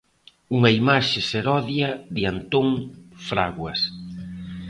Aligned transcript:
Unha 0.57 0.69
imaxe 0.81 1.19
serodia 1.31 1.89
de 2.15 2.21
Antón 2.33 2.67
Fraguas. 3.27 3.79